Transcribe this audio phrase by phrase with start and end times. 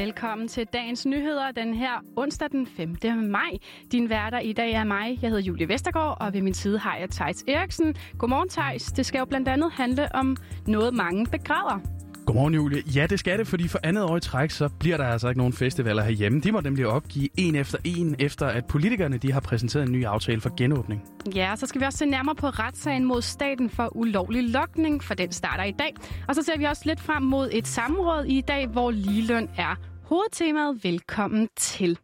[0.00, 3.16] Velkommen til dagens nyheder den her onsdag den 5.
[3.16, 3.50] maj.
[3.92, 5.18] Din værter i dag er mig.
[5.22, 7.94] Jeg hedder Julie Vestergaard, og ved min side har jeg Tejs Eriksen.
[8.18, 8.82] Godmorgen, Tejs.
[8.82, 10.36] Det skal jo blandt andet handle om
[10.66, 11.80] noget, mange begræder.
[12.26, 12.82] Godmorgen, Julie.
[12.94, 15.38] Ja, det skal det, fordi for andet år i træk, så bliver der altså ikke
[15.38, 16.40] nogen festivaler herhjemme.
[16.40, 20.04] De må nemlig opgive en efter en, efter at politikerne de har præsenteret en ny
[20.04, 21.02] aftale for genåbning.
[21.34, 25.14] Ja, så skal vi også se nærmere på retssagen mod staten for ulovlig lokning, for
[25.14, 25.94] den starter i dag.
[26.28, 29.89] Og så ser vi også lidt frem mod et samråd i dag, hvor ligeløn er
[30.10, 30.84] hovedtemaet.
[30.84, 31.98] Velkommen til.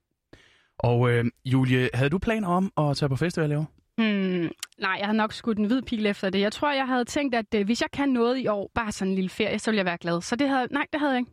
[0.79, 3.67] Og øh, Julie, havde du planer om at tage på festival i år?
[3.99, 6.41] Hmm, nej, jeg har nok skudt en hvid pil efter det.
[6.41, 9.11] Jeg tror, jeg havde tænkt, at øh, hvis jeg kan noget i år, bare sådan
[9.11, 10.21] en lille ferie, så ville jeg være glad.
[10.23, 11.31] Så det havde, nej, det havde jeg ikke.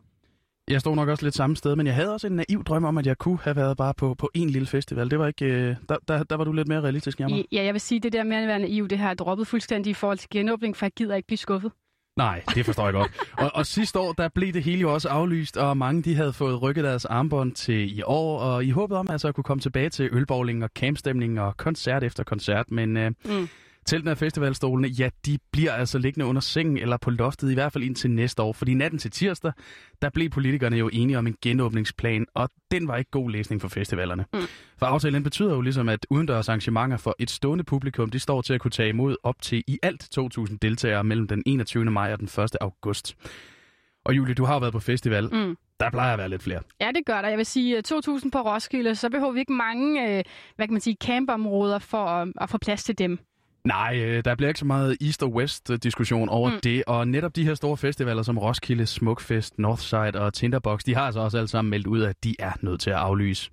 [0.68, 2.98] Jeg stod nok også lidt samme sted, men jeg havde også en naiv drøm om,
[2.98, 5.10] at jeg kunne have været bare på, på en lille festival.
[5.10, 7.42] Det var ikke, øh, der, der, der var du lidt mere realistisk, Jammer.
[7.52, 9.90] Ja, jeg vil sige, det der med at være naiv, det har jeg droppet fuldstændig
[9.90, 11.72] i forhold til genåbning, for jeg gider ikke blive skuffet.
[12.16, 13.10] Nej, det forstår jeg godt.
[13.38, 16.32] Og, og sidste år, der blev det hele jo også aflyst, og mange de havde
[16.32, 19.60] fået rykket deres armbånd til i år, og i håbet om altså at kunne komme
[19.60, 23.48] tilbage til ølbowling og campstemning og koncert efter koncert, men øh, mm
[23.84, 27.72] teltene af festivalstolene, ja, de bliver altså liggende under sengen eller på loftet, i hvert
[27.72, 29.52] fald indtil næste år, fordi natten til tirsdag,
[30.02, 33.68] der blev politikerne jo enige om en genåbningsplan, og den var ikke god læsning for
[33.68, 34.24] festivalerne.
[34.34, 34.40] Mm.
[34.78, 38.54] For aftalen betyder jo ligesom, at udendørs arrangementer for et stående publikum, de står til
[38.54, 41.84] at kunne tage imod op til i alt 2.000 deltagere mellem den 21.
[41.84, 42.56] maj og den 1.
[42.60, 43.16] august.
[44.04, 45.28] Og Julie, du har været på festival.
[45.32, 45.56] Mm.
[45.80, 46.60] Der plejer at være lidt flere.
[46.80, 47.28] Ja, det gør der.
[47.28, 50.24] Jeg vil sige, 2.000 på Roskilde, så behøver vi ikke mange øh,
[50.56, 53.18] hvad kan man sige, campområder for at, at få plads til dem.
[53.64, 56.60] Nej, øh, der bliver ikke så meget East og West-diskussion over mm.
[56.62, 61.02] det, og netop de her store festivaler som Roskilde, Smukfest, Northside og Tinderbox, de har
[61.02, 63.50] altså også alle sammen meldt ud, at de er nødt til at aflyse.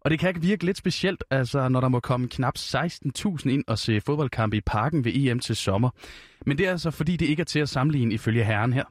[0.00, 3.78] Og det kan virke lidt specielt, altså, når der må komme knap 16.000 ind og
[3.78, 5.90] se fodboldkampe i parken ved EM til sommer.
[6.46, 8.84] Men det er altså, fordi det ikke er til at sammenligne ifølge herren her.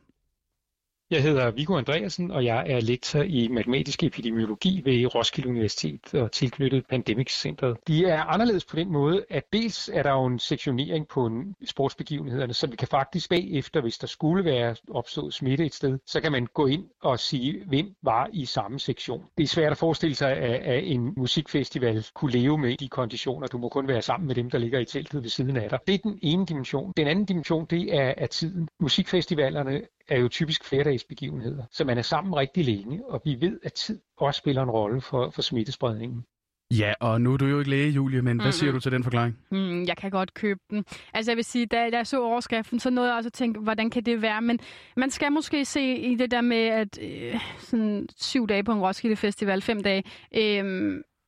[1.13, 6.31] Jeg hedder Viggo Andreasen, og jeg er lektor i matematisk epidemiologi ved Roskilde Universitet og
[6.31, 7.77] tilknyttet Pandemic Centeret.
[7.87, 11.55] De er anderledes på den måde, at dels er der jo en sektionering på en
[11.65, 16.21] sportsbegivenhederne, så vi kan faktisk bagefter, hvis der skulle være opstået smitte et sted, så
[16.21, 19.23] kan man gå ind og sige, hvem var i samme sektion.
[19.37, 23.47] Det er svært at forestille sig, at en musikfestival kunne leve med de konditioner.
[23.47, 25.79] Du må kun være sammen med dem, der ligger i teltet ved siden af dig.
[25.87, 26.93] Det er den ene dimension.
[26.97, 28.67] Den anden dimension, det er, er tiden.
[28.79, 29.81] Musikfestivalerne
[30.13, 33.99] er jo typisk flerdagsbegivenheder, så man er sammen rigtig længe, og vi ved, at tid
[34.17, 36.25] også spiller en rolle for, for smittespredningen.
[36.71, 38.51] Ja, og nu er du jo ikke læge, Julie, men hvad mm-hmm.
[38.51, 39.37] siger du til den forklaring?
[39.51, 40.85] Mm, jeg kan godt købe den.
[41.13, 43.89] Altså jeg vil sige, da, jeg så overskriften, så nåede jeg også at tænke, hvordan
[43.89, 44.41] kan det være?
[44.41, 44.59] Men
[44.97, 48.79] man skal måske se i det der med, at øh, sådan syv dage på en
[48.79, 50.03] Roskilde Festival, fem dage,
[50.35, 50.65] øh,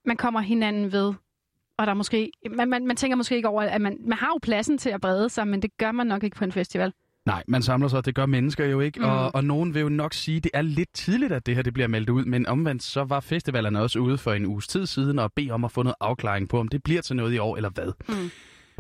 [0.06, 1.14] man kommer hinanden ved.
[1.78, 4.28] Og der er måske, man, man, man tænker måske ikke over, at man, man har
[4.28, 6.94] jo pladsen til at brede sig, men det gør man nok ikke på en festival.
[7.26, 9.06] Nej, man samler sig, det gør mennesker jo ikke, mm.
[9.06, 11.62] og, og nogen vil jo nok sige, at det er lidt tidligt, at det her
[11.62, 14.86] det bliver meldt ud, men omvendt så var festivalerne også ude for en uges tid
[14.86, 17.38] siden og bede om at få noget afklaring på, om det bliver til noget i
[17.38, 17.92] år eller hvad.
[18.10, 18.32] Mm.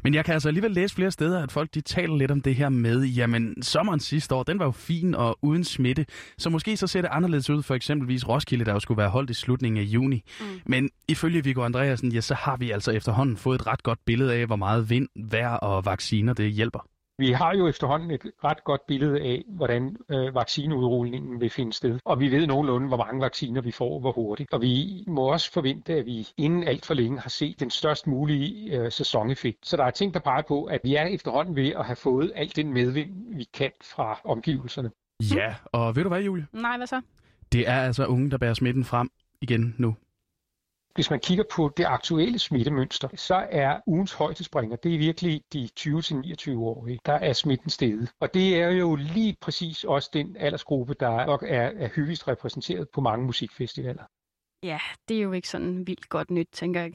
[0.03, 2.55] Men jeg kan altså alligevel læse flere steder, at folk de taler lidt om det
[2.55, 6.05] her med, jamen sommeren sidste år, den var jo fin og uden smitte,
[6.38, 9.29] så måske så ser det anderledes ud for eksempelvis Roskilde, der jo skulle være holdt
[9.29, 10.23] i slutningen af juni.
[10.39, 10.45] Mm.
[10.66, 14.34] Men ifølge Viggo Andreasen, ja, så har vi altså efterhånden fået et ret godt billede
[14.34, 16.88] af, hvor meget vind, vejr og vacciner det hjælper.
[17.18, 22.00] Vi har jo efterhånden et ret godt billede af, hvordan øh, vaccineudrulningen vil finde sted.
[22.06, 24.53] Og vi ved nogenlunde, hvor mange vacciner vi får, hvor hurtigt.
[24.53, 28.08] Og vi må også forvente, at vi inden alt for længe har set den størst
[28.08, 29.68] mulige øh, sæsoneffekt.
[29.68, 32.31] Så der er ting, der peger på, at vi er efterhånden ved at have fået
[32.36, 34.92] alt den medvind, vi kan fra omgivelserne.
[35.36, 36.47] Ja, og ved du hvad, Julie?
[36.53, 37.02] Nej, hvad så?
[37.52, 39.09] Det er altså unge, der bærer smitten frem
[39.42, 39.96] igen nu.
[40.95, 45.69] Hvis man kigger på det aktuelle smittemønster, så er ugens højdespringer, det er virkelig de
[45.79, 48.11] 20-29-årige, der er smitten steget.
[48.19, 52.88] Og det er jo lige præcis også den aldersgruppe, der nok er, er hyppigst repræsenteret
[52.94, 54.03] på mange musikfestivaler.
[54.63, 56.94] Ja, det er jo ikke sådan vildt godt nyt, tænker jeg.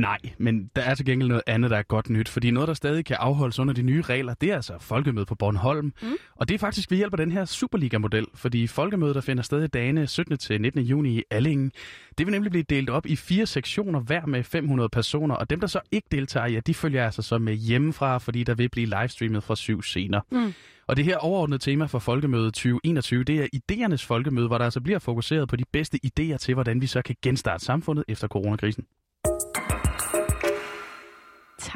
[0.00, 2.74] Nej, men der er til gengæld noget andet, der er godt nyt, fordi noget, der
[2.74, 5.92] stadig kan afholdes under de nye regler, det er altså folkemødet på Bornholm.
[6.02, 6.08] Mm.
[6.34, 9.64] Og det er faktisk ved hjælp af den her Superliga-model, fordi folkemødet, der finder sted
[9.64, 10.38] i dagene 17.
[10.38, 10.82] til 19.
[10.82, 11.72] juni i Allingen,
[12.18, 15.60] det vil nemlig blive delt op i fire sektioner, hver med 500 personer, og dem,
[15.60, 18.86] der så ikke deltager, ja, de følger altså så med hjemmefra, fordi der vil blive
[18.86, 20.20] livestreamet fra syv scener.
[20.30, 20.52] Mm.
[20.86, 24.80] Og det her overordnede tema for Folkemødet 2021, det er idéernes folkemøde, hvor der altså
[24.80, 28.84] bliver fokuseret på de bedste idéer til, hvordan vi så kan genstarte samfundet efter coronakrisen.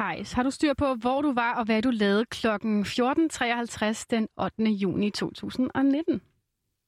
[0.01, 2.47] Thijs, har du styr på, hvor du var og hvad du lavede kl.
[2.47, 4.63] 14.53 den 8.
[4.63, 6.21] juni 2019?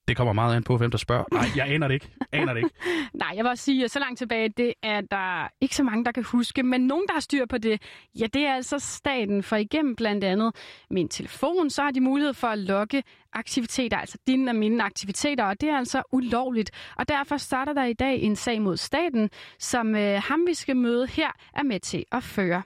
[0.07, 1.23] Det kommer meget an på, hvem der spørger.
[1.31, 2.09] Nej, jeg aner det ikke.
[2.31, 2.75] Aner det ikke.
[3.13, 6.05] Nej, jeg vil også sige, at så langt tilbage, det er der ikke så mange,
[6.05, 6.63] der kan huske.
[6.63, 7.81] Men nogen, der har styr på det,
[8.19, 9.43] ja, det er altså staten.
[9.43, 10.55] For igennem blandt andet
[10.89, 15.43] min telefon, så har de mulighed for at logge aktiviteter, altså dine og mine aktiviteter,
[15.43, 16.71] og det er altså ulovligt.
[16.97, 19.29] Og derfor starter der i dag en sag mod staten,
[19.59, 22.63] som øh, ham, vi skal møde her, er med til at føre.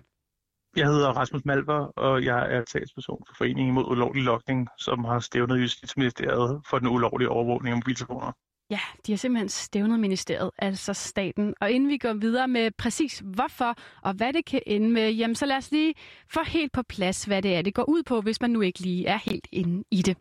[0.78, 5.20] Jeg hedder Rasmus Malver, og jeg er talsperson for Foreningen mod ulovlig lokning, som har
[5.20, 8.32] stævnet Justitsministeriet for den ulovlige overvågning af mobiltelefoner.
[8.70, 11.54] Ja, de har simpelthen stævnet ministeriet, altså staten.
[11.62, 15.36] Og inden vi går videre med præcis hvorfor og hvad det kan ende med, jamen
[15.36, 15.94] så lad os lige
[16.34, 18.80] få helt på plads, hvad det er, det går ud på, hvis man nu ikke
[18.80, 20.18] lige er helt inde i det.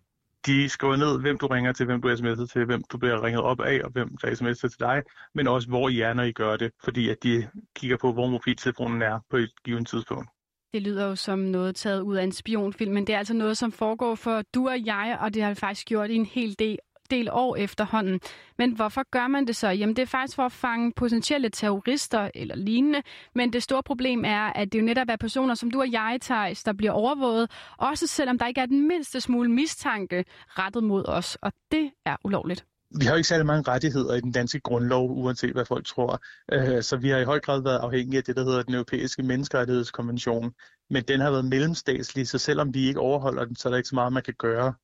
[0.46, 3.42] De skriver ned, hvem du ringer til, hvem du sms'er til, hvem du bliver ringet
[3.42, 5.02] op af, og hvem der sms'er til dig,
[5.34, 8.26] men også hvor I er, når I gør det, fordi at de kigger på, hvor
[8.26, 10.30] mobiltelefonen er på et givet tidspunkt.
[10.74, 13.56] Det lyder jo som noget taget ud af en spionfilm, men det er altså noget,
[13.56, 16.58] som foregår for du og jeg, og det har det faktisk gjort i en hel
[16.58, 16.78] del
[17.10, 18.20] del år efterhånden.
[18.58, 19.68] Men hvorfor gør man det så?
[19.68, 23.02] Jamen det er faktisk for at fange potentielle terrorister eller lignende.
[23.34, 26.18] Men det store problem er, at det jo netop er personer som du og jeg,
[26.22, 27.50] Thijs, der bliver overvåget.
[27.78, 31.38] Også selvom der ikke er den mindste smule mistanke rettet mod os.
[31.42, 32.66] Og det er ulovligt.
[32.90, 36.22] Vi har jo ikke særlig mange rettigheder i den danske grundlov, uanset hvad folk tror.
[36.52, 39.22] Øh, så vi har i høj grad været afhængige af det, der hedder den europæiske
[39.22, 40.54] menneskerettighedskonvention.
[40.90, 43.88] Men den har været mellemstatslig, så selvom vi ikke overholder den, så er der ikke
[43.88, 44.74] så meget, man kan gøre.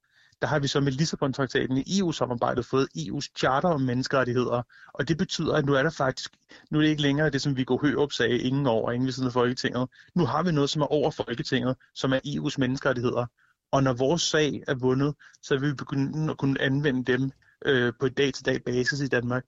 [0.42, 4.62] Der har vi så med Lissabon-traktaten i EU-samarbejdet fået EU's charter om menneskerettigheder.
[4.94, 6.30] Og det betyder, at nu er der faktisk,
[6.70, 9.12] nu er det ikke længere det, som vi går op sagde, ingen over, ingen ved
[9.12, 9.88] siden af Folketinget.
[10.14, 13.26] Nu har vi noget, som er over Folketinget, som er EU's menneskerettigheder.
[13.72, 17.32] Og når vores sag er vundet, så vil vi begynde at kunne anvende dem
[17.66, 19.44] øh, på et dag-til-dag basis i Danmark.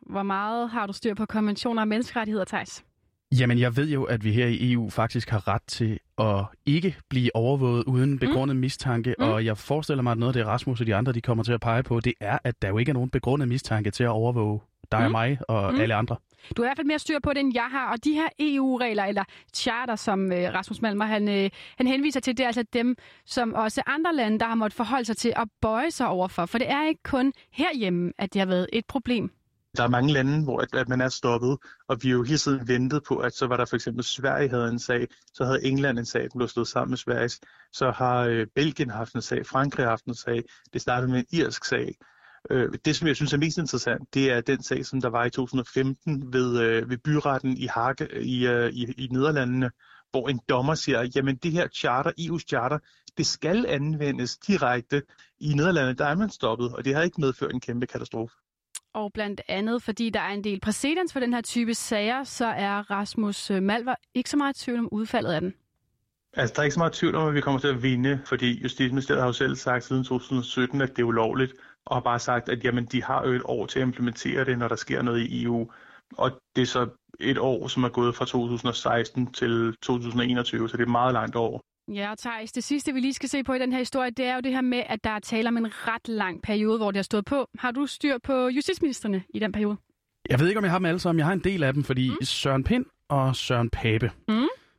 [0.00, 2.84] Hvor meget har du styr på konventioner og menneskerettigheder, Thijs?
[3.32, 6.96] Jamen, jeg ved jo, at vi her i EU faktisk har ret til at ikke
[7.08, 8.18] blive overvåget uden mm.
[8.18, 8.60] begrundet mm.
[8.60, 9.24] mistanke, mm.
[9.24, 11.52] og jeg forestiller mig, at noget af det Rasmus og de andre, de kommer til
[11.52, 14.10] at pege på, det er, at der jo ikke er nogen begrundet mistanke til at
[14.10, 14.60] overvåge
[14.92, 15.04] dig mm.
[15.04, 15.80] og mig og mm.
[15.80, 16.16] alle andre.
[16.56, 17.92] Du har i hvert fald mere styr på det, end jeg har.
[17.92, 22.36] Og de her EU-regler, eller charter, som øh, Rasmus Malmer han, øh, han henviser til,
[22.36, 25.48] det er altså dem, som også andre lande, der har måttet forholde sig til at
[25.60, 26.46] bøje sig overfor.
[26.46, 29.30] For det er ikke kun herhjemme, at det har været et problem.
[29.76, 31.58] Der er mange lande, hvor at, at man er stoppet,
[31.88, 34.48] og vi har jo hele tiden ventet på, at så var der for eksempel Sverige
[34.48, 37.30] havde en sag, så havde England en sag, der blev slået sammen med Sverige,
[37.72, 41.18] så har øh, Belgien haft en sag, Frankrig har haft en sag, det startede med
[41.18, 41.94] en irsk sag.
[42.50, 45.24] Øh, det, som jeg synes er mest interessant, det er den sag, som der var
[45.24, 49.70] i 2015 ved, øh, ved byretten i Hague i, øh, i, i Nederlandene,
[50.10, 52.78] hvor en dommer siger, jamen det her charter, EU's charter,
[53.18, 55.02] det skal anvendes direkte.
[55.40, 58.34] I Nederlandene, der er man stoppet, og det har ikke medført en kæmpe katastrofe.
[58.94, 62.46] Og blandt andet, fordi der er en del præcedens for den her type sager, så
[62.46, 65.54] er Rasmus øh, Malver ikke så meget tvivl om udfaldet af den.
[66.32, 68.62] Altså, der er ikke så meget tvivl om, at vi kommer til at vinde, fordi
[68.62, 71.52] Justitsministeriet har jo selv sagt siden 2017, at det er ulovligt,
[71.86, 74.58] og har bare sagt, at jamen, de har jo et år til at implementere det,
[74.58, 75.70] når der sker noget i EU.
[76.16, 76.88] Og det er så
[77.20, 81.36] et år, som er gået fra 2016 til 2021, så det er et meget langt
[81.36, 81.60] år.
[81.92, 84.24] Ja, og Thijs, det sidste, vi lige skal se på i den her historie, det
[84.24, 86.90] er jo det her med, at der er tale om en ret lang periode, hvor
[86.90, 87.46] det har stået på.
[87.58, 89.76] Har du styr på justitsministerne i den periode?
[90.30, 91.18] Jeg ved ikke, om jeg har dem alle sammen.
[91.18, 92.16] Jeg har en del af dem, fordi mm.
[92.22, 94.35] Søren Pind og Søren Pape, mm.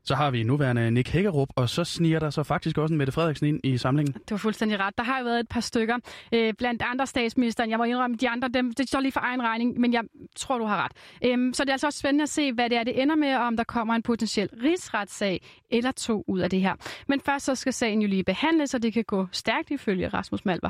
[0.07, 3.13] Så har vi nuværende Nick Hækkerup, og så sniger der så faktisk også en Mette
[3.13, 4.13] Frederiksen ind i samlingen.
[4.13, 4.97] Det var fuldstændig ret.
[4.97, 5.97] Der har jo været et par stykker.
[6.31, 7.69] Øh, blandt andre statsministeren.
[7.69, 10.03] Jeg må indrømme, de andre, dem, det står lige for egen regning, men jeg
[10.35, 10.91] tror, du har ret.
[11.25, 13.35] Øhm, så det er altså også spændende at se, hvad det er, det ender med,
[13.35, 16.75] og om der kommer en potentiel rigsretssag eller to ud af det her.
[17.07, 20.45] Men først så skal sagen jo lige behandles, så det kan gå stærkt ifølge Rasmus
[20.45, 20.69] Malver.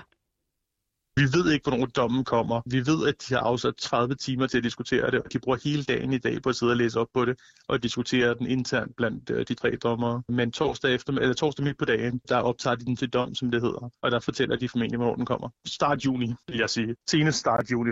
[1.22, 2.62] Vi ved ikke, hvornår dommen kommer.
[2.66, 5.58] Vi ved, at de har afsat 30 timer til at diskutere det, og de bruger
[5.64, 8.48] hele dagen i dag på at sidde og læse op på det og diskutere den
[8.48, 10.24] internt blandt øh, de tre dommere.
[10.30, 13.52] Men torsdag, efter, eller torsdag midt på dagen, der optager de den til dom, som
[13.52, 15.50] det hedder, og der fortæller de formentlig, hvornår den kommer.
[15.68, 16.96] Start juni, vil jeg sige.
[17.10, 17.92] Senest start juni.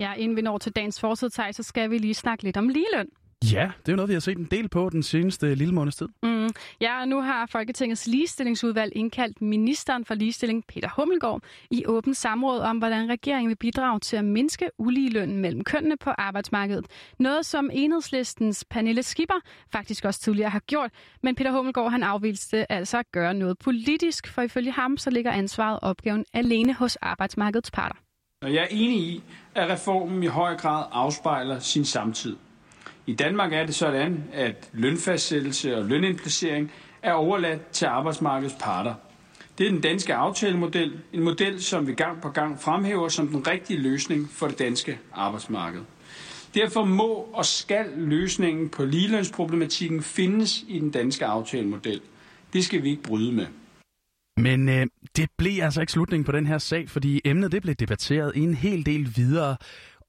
[0.00, 3.08] Ja, inden vi når til dagens forsøg, så skal vi lige snakke lidt om ligeløn.
[3.44, 5.96] Ja, det er jo noget, vi har set en del på den seneste lille måneds
[5.96, 6.08] tid.
[6.22, 6.48] Mm.
[6.80, 12.60] Ja, og nu har Folketingets ligestillingsudvalg indkaldt ministeren for ligestilling, Peter Hummelgaard, i åbent samråd
[12.60, 16.86] om, hvordan regeringen vil bidrage til at mindske uligelønnen mellem kønnene på arbejdsmarkedet.
[17.18, 19.40] Noget, som enhedslistens Pernille Skipper
[19.72, 20.90] faktisk også tidligere har gjort.
[21.22, 25.30] Men Peter Hummelgaard han afviste altså at gøre noget politisk, for ifølge ham så ligger
[25.30, 27.96] ansvaret opgaven alene hos arbejdsmarkedets parter.
[28.42, 29.22] Og jeg er enig i,
[29.54, 32.36] at reformen i høj grad afspejler sin samtid.
[33.08, 36.72] I Danmark er det sådan, at lønfastsættelse og lønindplacering
[37.02, 38.94] er overladt til arbejdsmarkedets parter.
[39.58, 43.46] Det er den danske aftalemodel, en model, som vi gang på gang fremhæver som den
[43.46, 45.80] rigtige løsning for det danske arbejdsmarked.
[46.54, 52.00] Derfor må og skal løsningen på ligelønsproblematikken findes i den danske aftalemodel.
[52.52, 53.46] Det skal vi ikke bryde med.
[54.36, 54.86] Men øh,
[55.16, 58.54] det blev altså ikke slutningen på den her sag, fordi emnet det blev debatteret en
[58.54, 59.56] hel del videre.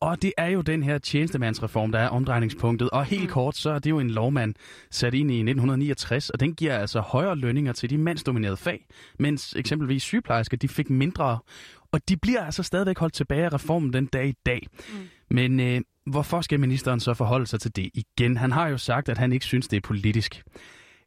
[0.02, 2.90] Og det er jo den her tjenestemandsreform, der er omdrejningspunktet.
[2.90, 3.30] Og helt mm.
[3.30, 4.56] kort, så er det jo en lov, man
[4.92, 8.86] sat ind i 1969, og den giver altså højere lønninger til de mandsdominerede fag,
[9.20, 11.40] mens eksempelvis sygeplejersker, de fik mindre.
[11.92, 14.68] Og de bliver altså stadigvæk holdt tilbage af reformen den dag i dag.
[14.90, 14.96] Mm.
[15.36, 18.38] Men øh, hvorfor skal ministeren så forholde sig til det igen?
[18.38, 20.44] Han har jo sagt, at han ikke synes, det er politisk.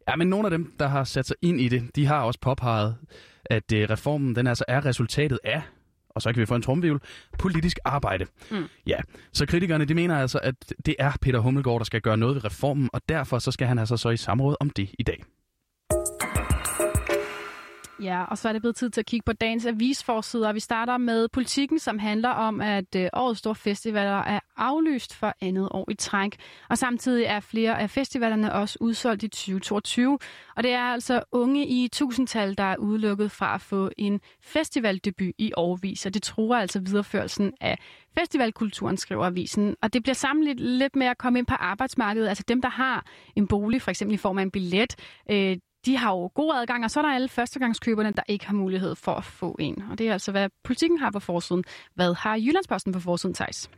[0.09, 2.41] Ja, men nogle af dem, der har sat sig ind i det, de har også
[2.41, 2.97] påpeget,
[3.45, 5.63] at øh, reformen den altså er resultatet af
[6.15, 7.01] og så kan vi få en tromvivl,
[7.39, 8.27] politisk arbejde.
[8.51, 8.65] Mm.
[8.87, 9.01] Ja,
[9.33, 10.55] så kritikerne de mener altså, at
[10.87, 13.79] det er Peter Hummelgaard, der skal gøre noget ved reformen, og derfor så skal han
[13.79, 15.25] altså så i samråd om det i dag.
[18.03, 20.53] Ja, og så er det blevet tid til at kigge på dagens avisforsider.
[20.53, 25.35] Vi starter med politikken, som handler om, at øh, årets store festivaler er aflyst for
[25.41, 26.37] andet år i træk.
[26.71, 30.19] Og samtidig er flere af festivalerne også udsolgt i 2022.
[30.57, 35.35] Og det er altså unge i tusindtal, der er udelukket fra at få en festivaldebut
[35.39, 36.07] i årvis.
[36.07, 37.79] Og det tror altså videreførelsen af
[38.19, 39.77] festivalkulturen, skriver avisen.
[39.83, 42.29] Og det bliver sammenlignet lidt med at komme ind på arbejdsmarkedet.
[42.29, 43.07] Altså dem, der har
[43.37, 44.95] en bolig, for eksempel i form af en billet,
[45.31, 48.55] øh, de har jo god adgang, og så er der alle førstegangskøberne, der ikke har
[48.55, 49.83] mulighed for at få en.
[49.91, 51.65] Og det er altså, hvad politikken har på forsiden.
[51.95, 53.71] Hvad har Jyllandsposten på forsiden, Thijs?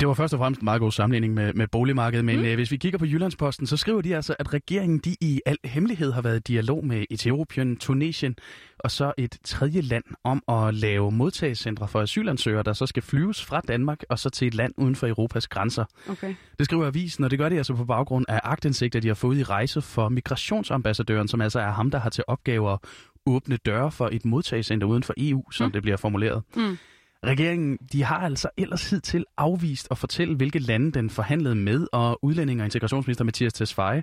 [0.00, 2.44] Det var først og fremmest en meget god sammenligning med, med boligmarkedet, men mm.
[2.44, 5.56] øh, hvis vi kigger på Jyllandsposten, så skriver de altså, at regeringen de i al
[5.64, 8.36] hemmelighed har været i dialog med Etiopien, Tunesien
[8.78, 13.44] og så et tredje land om at lave modtagscentre for asylansøgere, der så skal flyves
[13.44, 15.84] fra Danmark og så til et land uden for Europas grænser.
[16.08, 16.34] Okay.
[16.58, 19.38] Det skriver avisen, og det gør de altså på baggrund af agtindsigter, de har fået
[19.38, 22.78] i rejse for migrationsambassadøren, som altså er ham, der har til opgave at
[23.26, 25.72] åbne døre for et modtagscenter uden for EU, som mm.
[25.72, 26.42] det bliver formuleret.
[26.56, 26.78] Mm.
[27.26, 32.18] Regeringen de har altså ellers hidtil afvist at fortælle, hvilke lande den forhandlede med, og
[32.24, 34.02] udlænding og integrationsminister Mathias Tesfaye,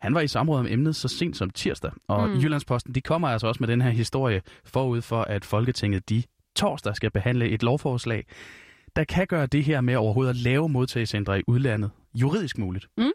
[0.00, 2.38] han var i samråd om emnet så sent som tirsdag, og mm.
[2.38, 6.22] Jyllandsposten de kommer altså også med den her historie forud for, at Folketinget de
[6.56, 8.26] torsdag skal behandle et lovforslag,
[8.96, 12.86] der kan gøre det her med overhovedet at lave modtagecentre i udlandet juridisk muligt.
[12.98, 13.10] Mm.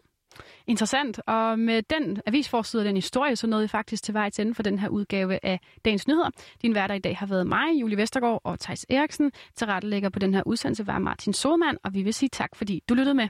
[0.66, 4.54] Interessant, og med den avisforside og den historie, så nåede vi faktisk til vej til
[4.54, 6.30] for den her udgave af Dagens Nyheder.
[6.62, 9.32] Din hverdag i dag har været mig, Julie Vestergaard og Tejs Eriksen.
[9.56, 12.82] Til rettelægger på den her udsendelse var Martin Sodemann, og vi vil sige tak, fordi
[12.88, 13.28] du lyttede med.